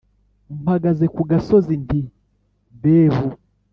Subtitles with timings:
[0.61, 2.01] Mpagaze ku gasozi nti
[2.81, 3.27] behu!